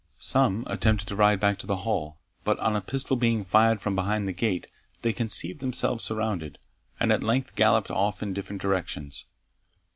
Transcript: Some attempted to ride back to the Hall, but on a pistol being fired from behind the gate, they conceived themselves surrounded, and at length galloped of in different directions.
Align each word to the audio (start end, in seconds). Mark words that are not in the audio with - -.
Some 0.17 0.63
attempted 0.65 1.07
to 1.09 1.15
ride 1.15 1.39
back 1.39 1.59
to 1.59 1.67
the 1.67 1.75
Hall, 1.85 2.17
but 2.43 2.57
on 2.57 2.75
a 2.75 2.81
pistol 2.81 3.15
being 3.15 3.43
fired 3.45 3.79
from 3.81 3.93
behind 3.93 4.25
the 4.25 4.33
gate, 4.33 4.65
they 5.03 5.13
conceived 5.13 5.59
themselves 5.59 6.03
surrounded, 6.03 6.57
and 6.99 7.11
at 7.11 7.21
length 7.21 7.53
galloped 7.55 7.91
of 7.91 8.23
in 8.23 8.33
different 8.33 8.63
directions. 8.63 9.27